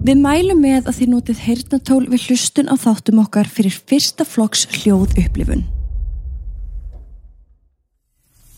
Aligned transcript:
Við 0.00 0.16
mælum 0.16 0.62
með 0.64 0.86
að 0.88 0.94
þið 0.96 1.10
notið 1.12 1.40
heyrnatól 1.44 2.04
við 2.08 2.22
hlustun 2.30 2.70
á 2.72 2.74
þáttum 2.80 3.18
okkar 3.20 3.50
fyrir 3.52 3.74
fyrsta 3.76 4.24
flokks 4.24 4.62
hljóð 4.72 5.12
upplifun. 5.20 5.66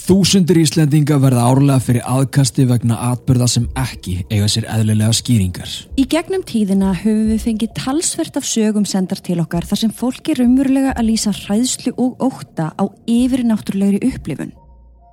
Þúsundir 0.02 0.60
Íslendinga 0.62 1.18
verða 1.22 1.48
árlega 1.50 1.82
fyrir 1.82 2.06
aðkasti 2.06 2.68
vegna 2.70 2.96
atbyrða 3.08 3.48
sem 3.50 3.66
ekki 3.78 4.16
eiga 4.30 4.46
sér 4.50 4.68
eðlilega 4.70 5.14
skýringar. 5.18 5.74
Í 5.98 6.06
gegnum 6.10 6.46
tíðina 6.46 6.94
höfum 6.94 7.28
við 7.32 7.44
fengið 7.48 7.74
talsvert 7.78 8.38
af 8.38 8.46
sögum 8.46 8.86
sendar 8.86 9.22
til 9.22 9.40
okkar 9.42 9.66
þar 9.66 9.82
sem 9.82 9.94
fólki 9.98 10.38
raunverulega 10.38 10.94
að 10.94 11.08
lýsa 11.10 11.34
hræðslu 11.34 11.94
og 11.98 12.22
óta 12.22 12.70
á 12.70 12.84
yfirnáttúrulegri 13.10 14.02
upplifun. 14.12 14.54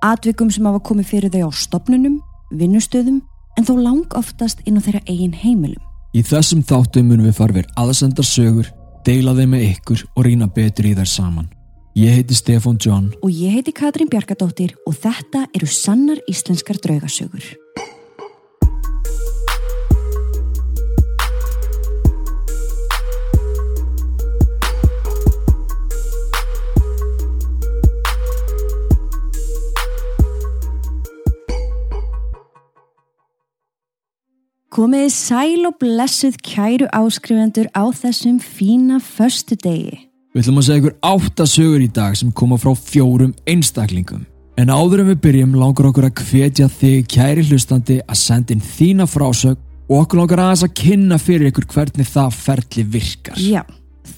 Atvikum 0.06 0.50
sem 0.54 0.66
hafa 0.66 0.82
komið 0.86 1.10
fyrir 1.10 1.34
þau 1.34 1.50
á 1.50 1.58
stopnunum, 1.58 2.18
vinnustöðum 2.54 3.22
en 3.58 3.66
þó 3.66 3.78
lang 3.82 4.18
oftast 4.18 4.62
inn 4.66 4.78
á 4.78 4.84
þeirra 4.86 5.06
eigin 5.10 5.34
heimilum. 5.34 5.89
Í 6.10 6.24
þessum 6.26 6.64
þáttum 6.66 7.06
munum 7.06 7.28
við 7.28 7.36
fara 7.38 7.54
verið 7.60 7.76
aðsendar 7.78 8.26
sögur, 8.26 8.70
deila 9.06 9.34
þeim 9.36 9.52
með 9.54 9.66
ykkur 9.68 10.00
og 10.16 10.24
rýna 10.26 10.48
betur 10.50 10.88
í 10.90 10.94
þær 10.98 11.10
saman. 11.10 11.46
Ég 11.98 12.16
heiti 12.18 12.36
Stefan 12.38 12.78
John 12.78 13.08
Og 13.18 13.30
ég 13.34 13.56
heiti 13.56 13.72
Katrín 13.74 14.10
Bjarkadóttir 14.10 14.76
og 14.86 14.94
þetta 14.94 15.48
eru 15.54 15.66
sannar 15.70 16.20
íslenskar 16.30 16.78
draugasögur. 16.82 17.42
Komiði 34.80 35.10
sæl 35.12 35.66
og 35.68 35.74
blessuð 35.76 36.38
kæru 36.40 36.86
áskrifendur 36.96 37.66
á 37.76 37.84
þessum 37.92 38.38
fína 38.40 38.96
föstu 39.04 39.58
degi. 39.60 40.06
Við 40.32 40.40
ætlum 40.40 40.60
að 40.62 40.64
segja 40.70 40.80
ykkur 40.80 40.94
átta 41.04 41.46
sögur 41.52 41.82
í 41.84 41.88
dag 41.98 42.16
sem 42.16 42.30
koma 42.32 42.56
frá 42.56 42.70
fjórum 42.72 43.34
einstaklingum. 43.44 44.22
En 44.56 44.72
áður 44.72 45.02
en 45.02 45.10
við 45.10 45.20
byrjum 45.26 45.58
langar 45.60 45.90
okkur 45.90 46.06
að 46.08 46.22
hvetja 46.30 46.70
þig 46.72 47.10
kæri 47.12 47.44
hlustandi 47.50 47.98
að 48.06 48.20
senda 48.22 48.56
inn 48.56 48.64
þína 48.64 49.04
frásög 49.04 49.60
og 49.90 49.98
okkur 49.98 50.22
langar 50.22 50.44
aðeins 50.46 50.64
að 50.64 50.74
kynna 50.80 51.20
fyrir 51.20 51.50
ykkur 51.50 51.68
hvernig 51.74 52.08
það 52.14 52.40
ferli 52.40 52.86
virkar. 52.96 53.36
Já, 53.36 53.60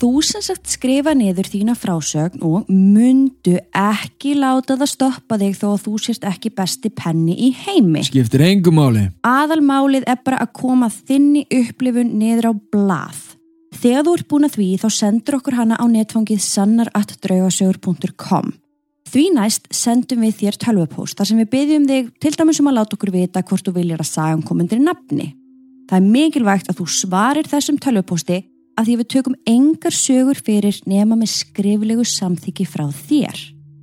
þú 0.00 0.10
sem 0.26 0.42
sagt 0.44 0.70
skrifa 0.72 1.14
niður 1.16 1.48
þína 1.52 1.74
frásögn 1.78 2.42
og 2.46 2.70
mundu 2.70 3.54
ekki 3.76 4.34
láta 4.38 4.76
það 4.80 4.92
stoppa 4.92 5.38
þig 5.40 5.54
þó 5.58 5.66
að 5.72 5.84
þú 5.84 5.92
sést 6.06 6.24
ekki 6.28 6.50
besti 6.56 6.88
penni 6.94 7.34
í 7.48 7.50
heimi. 7.64 8.02
Skiptir 8.06 8.42
engum 8.46 8.76
máli. 8.80 9.04
Aðalmálið 9.26 10.04
er 10.10 10.18
bara 10.24 10.38
að 10.44 10.54
koma 10.58 10.88
þinni 10.92 11.42
upplifun 11.48 12.10
niður 12.20 12.46
á 12.50 12.52
blað. 12.74 13.20
Þegar 13.82 14.02
þú 14.06 14.12
ert 14.18 14.28
búin 14.30 14.46
að 14.46 14.56
því 14.58 14.68
þá 14.82 14.88
sendur 14.92 15.38
okkur 15.38 15.58
hana 15.58 15.74
á 15.80 15.84
netfangið 15.88 16.40
sannaratdraugasögur.com. 16.44 18.46
Því 19.12 19.24
næst 19.36 19.64
sendum 19.74 20.22
við 20.24 20.34
þér 20.40 20.54
tölvupóst 20.60 21.18
þar 21.18 21.28
sem 21.28 21.40
við 21.42 21.52
byggjum 21.52 21.88
þig 21.88 22.04
til 22.22 22.34
dæmis 22.36 22.60
um 22.62 22.70
að 22.70 22.78
láta 22.78 22.94
okkur 22.96 23.12
vita 23.12 23.44
hvort 23.44 23.66
þú 23.66 23.72
viljir 23.76 24.00
að 24.00 24.12
sagan 24.12 24.46
komendir 24.46 24.80
í 24.80 24.86
nafni. 24.86 25.26
Það 25.90 25.98
er 25.98 26.12
mikilvægt 26.14 26.70
að 26.70 26.78
þú 26.78 26.86
svarir 26.88 27.46
þessum 27.50 27.78
tölvupósti 27.82 28.38
að 28.82 28.88
því 28.90 28.96
við 28.98 29.10
tökum 29.14 29.38
engar 29.48 29.94
sögur 29.94 30.38
fyrir 30.42 30.78
nema 30.90 31.16
með 31.18 31.32
skriflegu 31.36 32.04
samþyggi 32.06 32.66
frá 32.66 32.88
þér. 32.90 33.38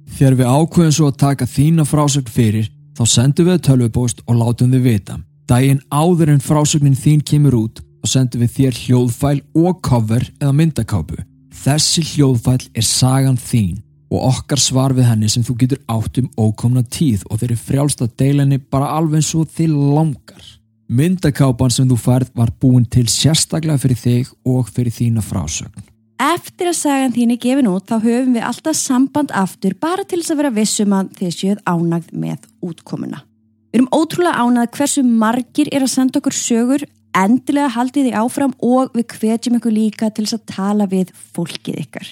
Þegar 0.10 0.38
við 0.40 0.52
ákveðum 0.52 0.96
svo 0.96 1.10
að 1.10 1.20
taka 1.24 1.48
þína 1.48 1.86
frásögn 1.88 2.34
fyrir 2.34 2.70
þá 2.98 3.04
sendum 3.08 3.48
við 3.48 3.62
tölvupóst 3.68 4.24
og 4.28 4.40
látum 4.42 4.74
þið 4.74 4.88
vita. 4.88 5.20
Dægin 5.50 5.84
áður 5.90 6.34
en 6.36 6.44
frásögnin 6.44 6.98
þín 7.00 7.24
kemur 7.26 7.56
út 7.64 7.84
og 8.04 8.12
sendum 8.12 8.44
við 8.44 8.56
þér 8.58 8.80
hljóðfæl 8.84 9.38
og 9.58 9.80
cover 9.86 10.26
eða 10.42 10.56
myndakápu. 10.56 11.22
Þessi 11.64 12.04
hljóðfæl 12.14 12.60
er 12.76 12.86
sagan 12.88 13.40
þín 13.40 13.80
og 14.10 14.26
okkar 14.34 14.62
svar 14.62 14.96
við 14.98 15.10
henni 15.12 15.30
sem 15.30 15.46
þú 15.46 15.56
getur 15.64 15.84
átt 15.92 16.20
um 16.22 16.30
ókomna 16.38 16.84
tíð 16.84 17.26
og 17.30 17.40
þeir 17.40 17.52
eru 17.52 17.66
frjálst 17.66 18.04
að 18.04 18.16
deila 18.20 18.46
henni 18.46 18.60
bara 18.60 18.94
alveg 18.98 19.22
eins 19.22 19.36
og 19.38 19.52
þið 19.56 19.76
langar. 19.96 20.46
Myndakápan 20.90 21.70
sem 21.70 21.86
þú 21.86 21.96
færð 22.02 22.30
var 22.34 22.50
búin 22.58 22.86
til 22.90 23.06
sérstaklega 23.14 23.78
fyrir 23.78 23.98
þig 24.00 24.30
og 24.50 24.72
fyrir 24.74 24.90
þína 24.90 25.22
frásögn. 25.22 25.84
Eftir 26.20 26.72
að 26.72 26.80
sagan 26.80 27.14
þín 27.14 27.36
er 27.36 27.40
gefin 27.44 27.70
út 27.70 27.86
þá 27.86 28.00
höfum 28.02 28.32
við 28.34 28.48
alltaf 28.48 28.78
samband 28.80 29.30
aftur 29.38 29.76
bara 29.78 30.02
til 30.02 30.18
þess 30.24 30.34
að 30.34 30.40
vera 30.42 30.52
vissum 30.56 30.96
að 30.98 31.12
þið 31.20 31.36
séuð 31.36 31.62
ánægð 31.70 32.10
með 32.24 32.48
útkomuna. 32.66 33.22
Við 33.70 33.80
erum 33.80 33.92
ótrúlega 33.94 34.42
ánægð 34.42 34.80
hversu 34.80 35.04
margir 35.06 35.70
er 35.70 35.86
að 35.86 35.94
senda 35.94 36.20
okkur 36.24 36.38
sögur 36.40 36.88
endilega 37.22 37.70
haldið 37.78 38.10
því 38.10 38.16
áfram 38.24 38.58
og 38.66 38.98
við 38.98 39.14
hvetjum 39.14 39.62
ykkur 39.62 39.78
líka 39.78 40.10
til 40.10 40.26
þess 40.26 40.40
að 40.40 40.56
tala 40.56 40.90
við 40.90 41.14
fólkið 41.38 41.84
ykkar. 41.86 42.10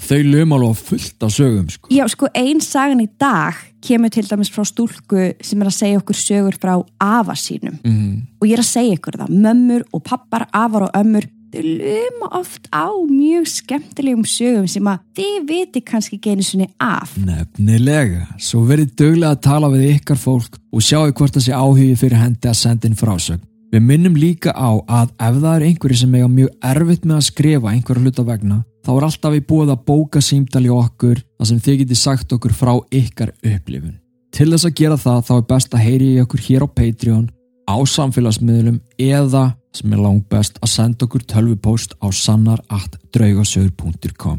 Þau 0.00 0.20
lögum 0.26 0.54
alveg 0.56 0.78
fullt 0.80 1.26
af 1.26 1.34
sögum 1.34 1.66
sko. 1.70 1.90
Já, 1.92 2.06
sko, 2.10 2.30
einn 2.36 2.62
sagan 2.64 3.02
í 3.04 3.08
dag 3.20 3.58
kemur 3.84 4.12
til 4.12 4.26
dæmis 4.28 4.52
frá 4.52 4.64
stúlku 4.68 5.32
sem 5.44 5.60
er 5.60 5.70
að 5.70 5.76
segja 5.76 6.00
okkur 6.00 6.18
sögur 6.18 6.56
frá 6.60 6.72
afa 7.00 7.36
sínum. 7.38 7.76
Mm. 7.84 8.22
Og 8.40 8.48
ég 8.48 8.56
er 8.56 8.64
að 8.64 8.70
segja 8.70 8.96
ykkur 8.96 9.20
það, 9.20 9.36
mömmur 9.44 9.84
og 9.92 10.02
pappar, 10.06 10.46
afar 10.56 10.88
og 10.88 10.96
ömmur, 10.96 11.28
þau 11.50 11.62
lögum 11.66 12.24
oft 12.38 12.70
á 12.70 12.86
mjög 13.10 13.48
skemmtilegum 13.50 14.24
sögum 14.28 14.68
sem 14.70 14.88
að 14.88 15.04
þið 15.18 15.46
viti 15.48 15.84
kannski 15.84 16.20
genið 16.22 16.48
svonni 16.48 16.70
af. 16.80 17.14
Nefnilega. 17.18 18.26
Svo 18.38 18.64
verið 18.68 18.94
döglega 18.96 19.34
að 19.34 19.44
tala 19.48 19.70
við 19.72 19.86
ykkar 19.96 20.20
fólk 20.20 20.58
og 20.70 20.84
sjáu 20.84 21.10
hvort 21.10 21.36
það 21.36 21.46
sé 21.48 21.54
áhugi 21.56 21.94
fyrir 21.98 22.22
hendi 22.22 22.50
að 22.50 22.60
senda 22.62 22.88
inn 22.88 22.98
frásögn. 22.98 23.46
Við 23.70 23.84
minnum 23.86 24.16
líka 24.18 24.50
á 24.50 24.82
að 24.82 25.12
ef 25.14 25.36
það 25.38 25.52
er 25.52 25.64
einhverju 25.68 25.96
sem 26.00 26.14
eiga 26.16 26.28
mjög 26.30 26.70
erfitt 26.72 27.04
með 27.06 27.20
að 27.20 27.26
skrifa 27.28 27.70
einhverju 27.70 28.02
hluta 28.02 28.24
vegna, 28.26 28.56
þá 28.84 28.90
er 28.96 29.04
alltaf 29.06 29.32
í 29.36 29.46
búið 29.46 29.70
að 29.74 29.84
bóka 29.88 30.20
símdali 30.24 30.70
okkur 30.72 31.18
þar 31.38 31.46
sem 31.50 31.60
þið 31.64 31.74
geti 31.82 31.96
sagt 31.98 32.28
okkur 32.36 32.54
frá 32.56 32.72
ykkar 32.94 33.30
upplifun. 33.40 33.96
Til 34.30 34.48
þess 34.52 34.68
að 34.68 34.76
gera 34.78 34.98
það 35.00 35.20
þá 35.26 35.34
er 35.36 35.50
best 35.52 35.70
að 35.74 35.84
heyri 35.86 36.08
í 36.14 36.22
okkur 36.22 36.40
hér 36.46 36.62
á 36.64 36.68
Patreon, 36.80 37.26
á 37.66 37.76
samfélagsmiðlum 37.94 38.78
eða 38.98 39.44
sem 39.74 39.92
er 39.94 40.00
langt 40.02 40.26
best 40.30 40.54
að 40.62 40.72
senda 40.74 41.04
okkur 41.06 41.22
tölvupóst 41.30 41.90
á 42.02 42.06
sannar.draugasögur.com 42.10 44.38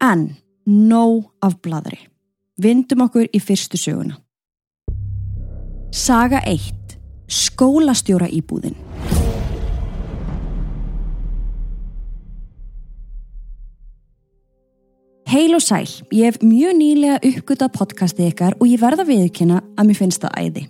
En, 0.00 0.36
nóg 0.64 1.24
af 1.44 1.60
bladri. 1.60 1.98
Vindum 2.60 3.00
okkur 3.06 3.26
í 3.32 3.38
fyrstu 3.40 3.76
söguna. 3.80 4.14
Saga 5.90 6.40
1 6.46 6.80
skólastjóra 7.30 8.28
íbúðin. 8.28 8.74
Heil 15.30 15.52
og 15.54 15.62
sæl, 15.62 15.86
ég 16.10 16.26
hef 16.26 16.40
mjög 16.42 16.72
nýlega 16.74 17.20
uppgötað 17.22 17.68
podcastið 17.76 18.32
ykkar 18.32 18.56
og 18.56 18.66
ég 18.66 18.80
verða 18.82 19.04
viðkynna 19.06 19.60
að 19.78 19.86
mér 19.86 19.98
finnst 20.00 20.24
það 20.24 20.32
æði. 20.42 20.62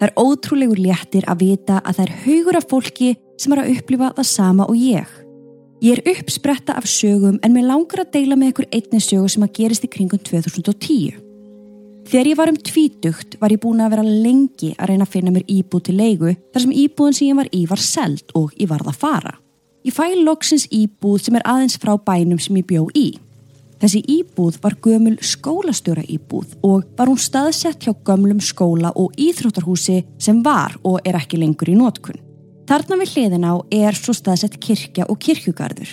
Það 0.00 0.06
er 0.08 0.18
ótrúlegur 0.18 0.80
léttir 0.82 1.28
að 1.30 1.44
vita 1.44 1.76
að 1.84 2.00
það 2.00 2.02
er 2.08 2.16
haugur 2.24 2.58
af 2.58 2.66
fólki 2.72 3.10
sem 3.38 3.54
er 3.54 3.62
að 3.62 3.70
upplifa 3.76 4.08
það 4.16 4.28
sama 4.32 4.66
og 4.66 4.80
ég. 4.82 5.12
Ég 5.86 5.94
er 5.94 6.10
uppspretta 6.10 6.74
af 6.74 6.90
sögum 6.90 7.38
en 7.38 7.54
mér 7.54 7.68
langar 7.68 8.02
að 8.02 8.10
deila 8.18 8.40
með 8.40 8.50
ykkur 8.56 8.68
einni 8.80 9.04
sögu 9.06 9.30
sem 9.30 9.46
að 9.46 9.54
gerist 9.60 9.86
í 9.86 9.92
kringum 9.94 10.24
2010. 10.26 11.22
Þegar 12.10 12.32
ég 12.32 12.42
var 12.42 12.50
um 12.50 12.60
tvítugt 12.72 13.38
var 13.38 13.54
ég 13.54 13.62
búin 13.62 13.86
að 13.86 13.94
vera 13.94 14.10
lengi 14.26 14.74
að 14.74 14.90
reyna 14.90 15.06
að 15.06 15.14
finna 15.14 15.38
mér 15.38 15.46
íbúð 15.46 15.86
til 15.86 15.98
leigu 16.02 16.34
þar 16.50 16.66
sem 16.66 16.78
íbúðin 16.82 17.20
sem 17.20 17.30
ég 17.30 17.42
var 17.44 17.54
í 17.54 17.64
var 17.70 17.86
seld 17.86 18.34
og 18.34 18.50
ég 18.58 18.74
varð 18.74 18.90
að 18.90 19.02
fara. 19.06 19.38
Ég 19.86 19.94
fæ 19.94 20.18
loksins 20.18 20.66
íbúð 20.66 21.28
sem 21.28 21.38
er 21.38 21.46
aðeins 21.46 21.78
frá 21.78 21.94
bænum 21.94 22.42
sem 22.42 22.58
ég 22.58 22.66
bjó 22.66 22.88
í. 22.90 23.12
Þessi 23.80 24.02
íbúð 24.12 24.58
var 24.60 24.76
gömul 24.84 25.14
skólastjóra 25.24 26.02
íbúð 26.04 26.58
og 26.66 26.84
var 26.98 27.08
hún 27.08 27.20
staðsett 27.20 27.80
hjá 27.86 27.94
gömlum 28.04 28.42
skóla 28.44 28.90
og 28.92 29.14
íþróttarhúsi 29.16 30.02
sem 30.20 30.42
var 30.44 30.76
og 30.84 31.00
er 31.08 31.16
ekki 31.16 31.40
lengur 31.40 31.70
í 31.72 31.78
nótkunn. 31.78 32.20
Þarna 32.68 33.00
við 33.00 33.14
hliðin 33.14 33.48
á 33.48 33.54
er 33.72 33.96
svo 33.96 34.12
staðsett 34.14 34.60
kirkja 34.60 35.08
og 35.08 35.16
kirkjugarður. 35.24 35.90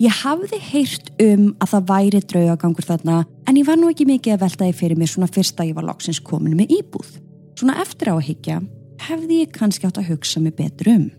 Ég 0.00 0.18
hafði 0.24 0.58
heyrt 0.64 1.12
um 1.22 1.46
að 1.60 1.72
það 1.74 1.88
væri 1.92 2.20
draugagangur 2.32 2.88
þarna 2.88 3.22
en 3.46 3.60
ég 3.60 3.68
var 3.68 3.78
nú 3.78 3.92
ekki 3.92 4.08
mikið 4.08 4.34
að 4.34 4.44
veltaði 4.46 4.76
fyrir 4.80 4.98
mér 4.98 5.12
svona 5.12 5.30
fyrst 5.30 5.60
að 5.60 5.70
ég 5.70 5.78
var 5.78 5.86
loksins 5.86 6.22
komin 6.24 6.58
með 6.58 6.74
íbúð. 6.80 7.14
Svona 7.60 7.78
eftir 7.84 8.10
á 8.10 8.14
að 8.16 8.26
higgja 8.26 8.60
hefði 9.06 9.42
ég 9.44 9.54
kannski 9.54 9.86
átt 9.86 10.00
að 10.00 10.10
hugsa 10.10 10.42
mig 10.42 10.56
betur 10.58 10.90
um. 10.96 11.10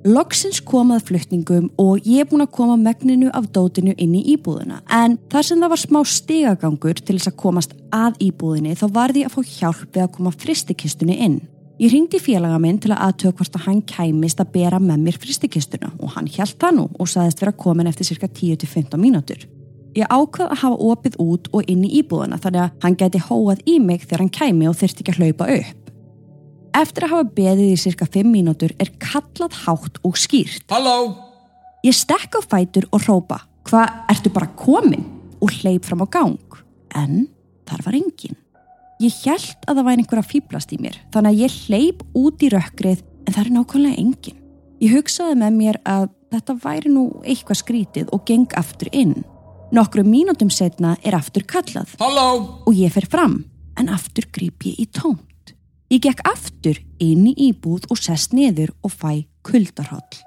Loksins 0.00 0.62
komað 0.64 1.02
flutningum 1.10 1.66
og 1.76 2.06
ég 2.08 2.22
er 2.22 2.28
búin 2.30 2.40
að 2.40 2.54
koma 2.56 2.78
megninu 2.80 3.28
af 3.36 3.50
dótinu 3.52 3.92
inn 4.00 4.14
í 4.16 4.22
íbúðuna 4.32 4.78
en 4.96 5.18
þar 5.28 5.44
sem 5.44 5.60
það 5.60 5.72
var 5.74 5.80
smá 5.82 5.98
stegagangur 6.08 7.02
til 7.02 7.18
þess 7.18 7.28
að 7.28 7.36
komast 7.42 7.74
að 7.92 8.16
íbúðinni 8.24 8.72
þá 8.80 8.86
var 8.94 9.12
því 9.12 9.26
að 9.26 9.34
fá 9.34 9.50
hjálp 9.50 9.82
við 9.92 10.04
að 10.06 10.14
koma 10.14 10.32
fristikistunni 10.32 11.18
inn. 11.26 11.36
Ég 11.84 11.92
ringdi 11.92 12.16
félaga 12.16 12.56
minn 12.64 12.80
til 12.80 12.94
að 12.94 13.02
aðtöða 13.10 13.36
hvort 13.42 13.58
að 13.60 13.66
hann 13.66 13.82
kæmist 13.92 14.40
að 14.40 14.54
bera 14.56 14.80
með 14.80 15.04
mér 15.04 15.20
fristikistuna 15.20 15.92
og 15.98 16.16
hann 16.16 16.32
hjælt 16.32 16.56
það 16.56 16.78
nú 16.78 16.88
og 16.96 17.12
saðist 17.12 17.44
vera 17.44 17.52
komin 17.52 17.92
eftir 17.92 18.08
cirka 18.08 18.32
10-15 18.40 18.96
mínútur. 18.96 19.44
Ég 19.98 20.08
ákvað 20.08 20.54
að 20.54 20.62
hafa 20.62 20.80
opið 20.94 21.20
út 21.20 21.52
og 21.52 21.68
inn 21.68 21.84
í 21.84 21.92
íbúðuna 22.00 22.40
þannig 22.40 22.64
að 22.64 22.84
hann 22.86 22.96
geti 22.96 23.20
hóað 23.26 23.60
í 23.68 23.76
mig 23.84 24.08
þegar 24.08 24.24
hann 24.24 24.32
kæmi 24.32 24.70
og 24.70 24.80
þurfti 24.80 25.04
ekki 25.04 25.12
að 25.16 25.20
hlaupa 25.20 25.52
upp. 25.60 25.79
Eftir 26.76 27.06
að 27.06 27.14
hafa 27.14 27.30
beðið 27.34 27.72
í 27.72 27.78
cirka 27.80 28.06
5 28.06 28.28
mínútur 28.30 28.74
er 28.78 28.92
kallað 29.02 29.56
hátt 29.64 29.98
og 30.06 30.18
skýrt. 30.20 30.66
Halló! 30.70 31.16
Ég 31.82 31.96
stekk 31.96 32.36
á 32.38 32.40
fætur 32.44 32.86
og 32.92 33.02
hrópa, 33.06 33.40
hvað, 33.66 33.94
ertu 34.12 34.30
bara 34.34 34.50
komin? 34.58 35.02
Og 35.40 35.50
hleyp 35.62 35.86
fram 35.88 36.04
á 36.04 36.06
gang. 36.12 36.58
En 36.94 37.24
þar 37.66 37.82
var 37.86 37.96
engin. 37.96 38.36
Ég 39.00 39.16
held 39.24 39.64
að 39.64 39.80
það 39.80 39.86
væri 39.86 40.02
einhver 40.04 40.20
að 40.20 40.28
fýblast 40.28 40.74
í 40.76 40.78
mér, 40.82 40.98
þannig 41.10 41.32
að 41.32 41.40
ég 41.40 41.56
hleyp 41.64 42.02
út 42.20 42.44
í 42.44 42.50
rökkrið 42.52 43.00
en 43.00 43.32
það 43.32 43.42
er 43.42 43.52
nákvæmlega 43.54 44.02
engin. 44.02 44.36
Ég 44.84 44.94
hugsaði 44.94 45.38
með 45.40 45.56
mér 45.56 45.78
að 45.88 46.06
þetta 46.30 46.56
væri 46.62 46.92
nú 46.92 47.06
eitthvað 47.24 47.60
skrítið 47.62 48.12
og 48.14 48.22
geng 48.28 48.54
aftur 48.60 48.92
inn. 48.92 49.16
Nokkru 49.74 50.04
mínútum 50.04 50.52
setna 50.52 50.94
er 51.02 51.16
aftur 51.16 51.46
kallað. 51.48 51.96
Halló! 52.02 52.60
Og 52.68 52.76
ég 52.76 52.92
fer 52.92 53.08
fram, 53.10 53.40
en 53.80 53.90
aftur 53.90 54.28
grýp 54.30 54.68
ég 54.68 54.84
í 54.84 54.86
tómt. 54.92 55.24
Ég 55.90 56.04
gekk 56.04 56.20
aftur 56.22 56.78
inn 57.02 57.24
í 57.26 57.32
íbúð 57.48 57.88
og 57.90 57.98
sest 57.98 58.30
niður 58.30 58.70
og 58.86 58.92
fæ 58.94 59.24
kuldarhóll. 59.42 60.20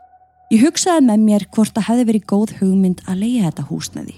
Ég 0.51 0.65
hugsaði 0.65 1.05
með 1.07 1.21
mér 1.23 1.45
hvort 1.55 1.71
það 1.71 1.85
hefði 1.87 2.07
verið 2.09 2.25
góð 2.27 2.49
hugmynd 2.57 3.03
að 3.07 3.21
leiða 3.21 3.43
þetta 3.45 3.63
húsnaði. 3.69 4.15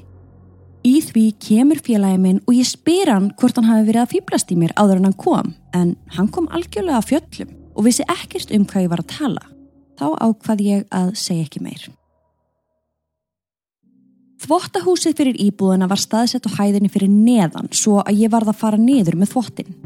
Í 0.86 0.96
því 1.06 1.26
kemur 1.46 1.82
félagi 1.86 2.18
minn 2.24 2.40
og 2.48 2.58
ég 2.58 2.66
spyr 2.66 3.12
hann 3.14 3.28
hvort 3.38 3.60
hann 3.60 3.68
hafi 3.70 3.86
verið 3.86 4.02
að 4.02 4.16
fýblast 4.16 4.54
í 4.54 4.58
mér 4.58 4.74
áður 4.74 5.02
en 5.02 5.06
hann 5.06 5.20
kom, 5.22 5.52
en 5.70 5.92
hann 6.16 6.32
kom 6.34 6.50
algjörlega 6.50 6.98
að 6.98 7.12
fjöllum 7.12 7.52
og 7.76 7.86
vissi 7.86 8.08
ekkert 8.10 8.54
um 8.58 8.66
hvað 8.66 8.88
ég 8.88 8.92
var 8.96 9.04
að 9.04 9.14
tala. 9.14 9.44
Þá 10.02 10.08
ákvað 10.26 10.64
ég 10.66 10.88
að 10.90 11.12
segja 11.20 11.46
ekki 11.46 11.62
meir. 11.62 11.84
Þvottahúsið 14.46 15.14
fyrir 15.22 15.38
íbúðuna 15.46 15.90
var 15.94 16.02
staðsett 16.02 16.50
á 16.50 16.58
hæðinni 16.58 16.90
fyrir 16.90 17.14
neðan 17.14 17.70
svo 17.70 18.02
að 18.02 18.26
ég 18.26 18.34
varð 18.34 18.50
að 18.50 18.60
fara 18.64 18.82
niður 18.82 19.20
með 19.22 19.32
þvottin. 19.36 19.78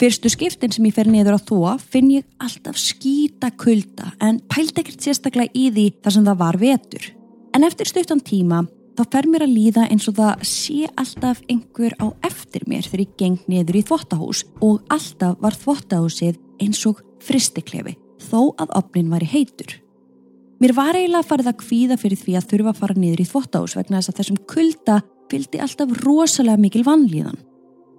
Fyrstu 0.00 0.30
skiptin 0.32 0.72
sem 0.72 0.86
ég 0.88 0.94
fer 0.96 1.10
niður 1.12 1.36
á 1.36 1.40
þó 1.44 1.56
finn 1.92 2.06
ég 2.14 2.24
alltaf 2.40 2.78
skýta 2.80 3.50
kulda 3.52 4.14
en 4.24 4.38
pælt 4.48 4.78
ekkert 4.80 5.04
sérstaklega 5.04 5.52
í 5.52 5.66
því 5.74 5.84
þar 6.00 6.14
sem 6.14 6.28
það 6.30 6.38
var 6.40 6.58
vetur. 6.62 7.08
En 7.52 7.66
eftir 7.68 7.90
stuttan 7.90 8.22
tíma 8.24 8.62
þá 8.96 9.02
fer 9.12 9.28
mér 9.28 9.44
að 9.44 9.52
líða 9.58 9.84
eins 9.92 10.08
og 10.08 10.16
það 10.16 10.46
sé 10.48 10.88
alltaf 11.02 11.42
einhver 11.52 11.98
á 12.00 12.08
eftir 12.24 12.64
mér 12.70 12.88
þegar 12.88 13.02
ég 13.04 13.12
geng 13.20 13.44
niður 13.44 13.76
í 13.76 13.84
þvottahús 13.90 14.40
og 14.64 14.80
alltaf 14.88 15.36
var 15.44 15.58
þvottahúsið 15.66 16.40
eins 16.64 16.80
og 16.88 17.04
fristiklefi 17.20 17.98
þó 18.30 18.56
að 18.56 18.72
opnin 18.80 19.12
var 19.12 19.20
í 19.20 19.28
heitur. 19.34 19.76
Mér 20.64 20.76
var 20.80 20.96
eiginlega 20.96 21.28
farið 21.28 21.52
að 21.52 21.60
kvíða 21.60 22.00
fyrir 22.00 22.24
því 22.24 22.40
að 22.40 22.48
þurfa 22.54 22.72
að 22.72 22.80
fara 22.80 23.00
niður 23.04 23.20
í 23.20 23.30
þvottahús 23.34 23.76
vegna 23.76 24.00
þess 24.00 24.14
að 24.14 24.18
þessum 24.22 24.42
kulda 24.48 24.98
fylgdi 25.28 25.60
alltaf 25.60 25.96
rosalega 26.00 26.64
mikil 26.64 26.88
vanlíðan. 26.88 27.40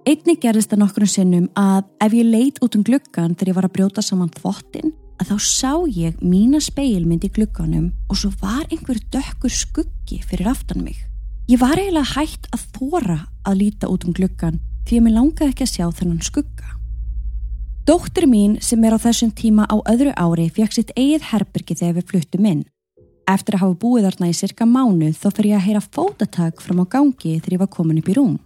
Einni 0.02 0.34
gerðist 0.34 0.72
það 0.72 0.80
nokkrum 0.82 1.06
sinnum 1.06 1.44
að 1.54 1.84
ef 2.02 2.14
ég 2.16 2.26
leit 2.26 2.56
út 2.64 2.74
um 2.74 2.82
gluggan 2.82 3.36
þegar 3.36 3.50
ég 3.52 3.54
var 3.54 3.66
að 3.68 3.74
brjóta 3.76 4.02
saman 4.02 4.32
þvottin 4.34 4.90
að 5.22 5.30
þá 5.30 5.36
sá 5.46 5.72
ég 5.94 6.16
mína 6.26 6.58
speilmynd 6.58 7.22
í 7.22 7.30
glugganum 7.36 7.92
og 8.10 8.18
svo 8.18 8.32
var 8.40 8.64
einhver 8.66 8.98
dökkur 9.14 9.54
skuggi 9.54 10.18
fyrir 10.26 10.50
aftan 10.50 10.82
mig. 10.82 10.98
Ég 11.46 11.62
var 11.62 11.78
eiginlega 11.78 12.16
hægt 12.16 12.50
að 12.50 12.66
þóra 12.74 13.20
að 13.46 13.58
líta 13.60 13.92
út 13.94 14.08
um 14.08 14.18
gluggan 14.18 14.58
því 14.88 14.98
að 14.98 15.06
mér 15.06 15.18
langaði 15.20 15.54
ekki 15.54 15.68
að 15.68 15.74
sjá 15.76 15.86
þennan 16.00 16.28
skugga. 16.32 16.76
Dóttir 17.86 18.26
mín 18.26 18.58
sem 18.58 18.82
er 18.82 18.98
á 18.98 19.04
þessum 19.06 19.30
tíma 19.30 19.70
á 19.70 19.78
öðru 19.86 20.18
ári 20.18 20.50
fekk 20.50 20.80
sitt 20.80 20.94
eigið 20.98 21.30
herbergi 21.30 21.78
þegar 21.78 22.00
við 22.00 22.10
fluttum 22.10 22.48
inn. 22.50 22.64
Eftir 23.30 23.54
að 23.54 23.68
hafa 23.68 23.82
búið 23.86 24.10
þarna 24.10 24.34
í 24.34 24.34
cirka 24.34 24.66
mánuð 24.66 25.14
þó 25.14 25.28
fer 25.30 25.54
ég 25.54 25.60
að 25.62 25.68
heyra 25.68 25.90
fótatak 25.94 26.62
fram 26.62 26.82
á 26.82 26.90
gangi 26.90 27.38
þegar 27.38 27.54
ég 27.54 27.62
var 27.62 27.70
komin 27.78 28.02
upp 28.02 28.10
í 28.10 28.18
rúm. 28.18 28.40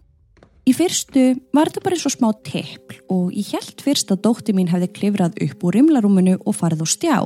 Í 0.66 0.72
fyrstu 0.74 1.28
var 1.54 1.68
þetta 1.70 1.82
bara 1.84 1.94
eins 1.94 2.08
og 2.08 2.12
smá 2.16 2.26
teppl 2.42 2.96
og 3.14 3.28
ég 3.30 3.52
held 3.54 3.82
fyrst 3.86 4.10
að 4.10 4.24
dótti 4.24 4.54
mín 4.56 4.66
hefði 4.66 4.88
klifrað 4.96 5.36
upp 5.44 5.60
úr 5.62 5.76
rimlarúminu 5.78 6.40
og 6.42 6.56
farið 6.58 6.82
á 6.82 6.86
stjá, 6.90 7.18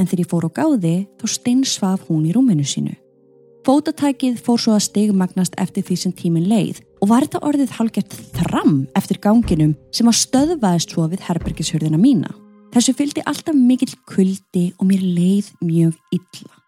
en 0.00 0.08
þegar 0.08 0.22
ég 0.22 0.30
fór 0.30 0.46
á 0.48 0.50
gáði 0.56 0.94
þá 1.20 1.24
steinsvaf 1.28 2.06
hún 2.08 2.24
í 2.24 2.32
rúminu 2.32 2.64
sínu. 2.64 2.94
Fótatækið 3.68 4.38
fór 4.40 4.62
svo 4.62 4.78
að 4.78 4.86
stigmagnast 4.86 5.58
eftir 5.60 5.84
því 5.84 5.96
sem 6.00 6.14
tímin 6.16 6.48
leið 6.48 6.80
og 7.04 7.10
var 7.12 7.26
þetta 7.26 7.42
orðið 7.50 7.74
halgert 7.76 8.16
þram 8.38 8.78
eftir 8.96 9.20
ganginum 9.20 9.74
sem 9.92 10.08
að 10.08 10.20
stöðvaðist 10.22 10.96
svo 10.96 11.04
við 11.12 11.26
herbergishörðina 11.28 12.00
mína. 12.00 12.32
Þessu 12.72 12.96
fylgdi 12.96 13.26
alltaf 13.28 13.60
mikill 13.60 13.92
kuldi 14.08 14.70
og 14.78 14.88
mér 14.88 15.04
leið 15.04 15.52
mjög 15.60 16.00
illa. 16.16 16.59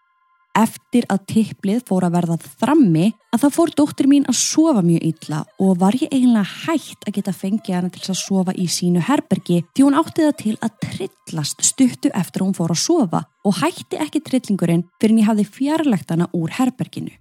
Eftir 0.52 1.06
að 1.08 1.22
tipplið 1.30 1.78
fór 1.88 2.04
að 2.04 2.16
verða 2.18 2.34
frammi 2.60 3.06
að 3.32 3.40
það 3.40 3.54
fór 3.54 3.70
dóttir 3.78 4.08
mín 4.10 4.26
að 4.28 4.36
sofa 4.36 4.82
mjög 4.84 5.06
illa 5.08 5.38
og 5.64 5.78
var 5.80 5.96
ég 5.96 6.12
eiginlega 6.12 6.66
hægt 6.66 7.06
að 7.08 7.16
geta 7.16 7.32
fengið 7.32 7.76
hana 7.78 7.92
til 7.94 8.02
að 8.04 8.18
sofa 8.20 8.52
í 8.60 8.66
sínu 8.68 9.00
herbergi 9.06 9.62
því 9.72 9.86
hún 9.86 9.96
átti 9.96 10.26
það 10.26 10.36
til 10.42 10.54
að 10.60 10.76
trillast 10.84 11.64
stuttu 11.64 12.12
eftir 12.12 12.44
að 12.44 12.50
hún 12.50 12.58
fór 12.60 12.76
að 12.76 12.82
sofa 12.84 13.24
og 13.48 13.58
hætti 13.62 14.00
ekki 14.04 14.24
trillingurinn 14.28 14.84
fyrir 15.00 15.16
en 15.16 15.24
ég 15.24 15.30
hafði 15.32 15.48
fjarlægt 15.56 16.12
hana 16.12 16.28
úr 16.36 16.52
herberginu. 16.58 17.16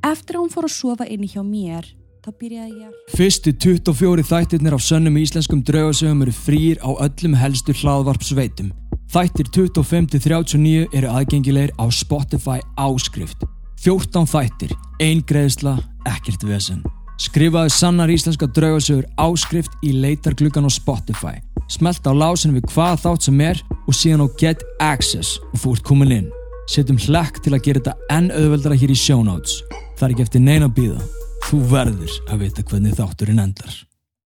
Eftir 0.00 0.38
að 0.38 0.46
hún 0.46 0.54
fór 0.56 0.70
að 0.70 0.76
sofa 0.78 1.12
inni 1.12 1.28
hjá 1.28 1.44
mér 1.44 1.92
þá 2.24 2.32
byrjaði 2.40 2.86
ég... 2.86 3.00
Fyrstu 3.12 3.52
24 3.52 4.28
þættirnir 4.32 4.80
af 4.80 4.86
sönnum 4.88 5.20
íslenskum 5.20 5.60
draugasögum 5.60 6.24
eru 6.24 6.32
frýr 6.32 6.80
á 6.80 6.88
öllum 7.04 7.36
helstu 7.36 7.76
hlaðvarpsveitum 7.76 8.72
Þættir 9.10 9.48
25-39 9.50 10.84
eru 10.94 11.08
aðgengilegir 11.10 11.72
á 11.82 11.90
Spotify 11.90 12.60
áskrift. 12.78 13.42
14 13.82 14.28
þættir, 14.30 14.74
ein 15.02 15.24
greiðsla, 15.26 15.72
ekkert 16.06 16.44
vesen. 16.46 16.84
Skrifaðu 17.18 17.72
sannar 17.74 18.12
íslenska 18.12 18.46
draugasögur 18.46 19.08
áskrift 19.18 19.74
í 19.82 19.96
leitargluggan 19.98 20.68
á 20.68 20.70
Spotify. 20.70 21.34
Smelt 21.66 22.06
á 22.06 22.14
lásinu 22.14 22.60
við 22.60 22.70
hvað 22.70 23.02
þátt 23.02 23.26
sem 23.26 23.42
er 23.48 23.64
og 23.80 23.98
síðan 23.98 24.24
á 24.24 24.26
Get 24.38 24.62
Access 24.78 25.40
og 25.50 25.66
ert 25.74 25.86
komin 25.90 26.14
inn. 26.20 26.32
Setjum 26.70 27.02
hlekk 27.02 27.42
til 27.42 27.56
að 27.56 27.66
gera 27.66 27.82
þetta 27.82 28.14
enn 28.14 28.30
auðveldara 28.30 28.78
hér 28.78 28.94
í 28.94 29.02
show 29.08 29.26
notes. 29.26 29.58
Það 29.98 30.06
er 30.06 30.14
ekki 30.14 30.28
eftir 30.28 30.46
neina 30.46 30.70
býða. 30.70 31.02
Þú 31.50 31.64
verður 31.74 32.18
að 32.30 32.44
vita 32.46 32.62
hvernig 32.62 32.94
þátturinn 32.94 33.42
endar. 33.42 33.89